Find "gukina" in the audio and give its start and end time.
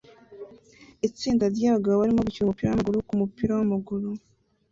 2.27-2.39